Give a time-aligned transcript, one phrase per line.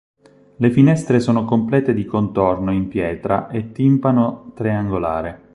[0.55, 5.49] Le finestre sono complete di contorno in pietra e timpano triangolare.